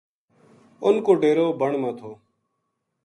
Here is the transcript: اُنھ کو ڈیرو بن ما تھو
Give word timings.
اُنھ 0.83 1.01
کو 1.05 1.11
ڈیرو 1.21 1.47
بن 1.59 1.73
ما 1.81 1.91
تھو 1.97 2.11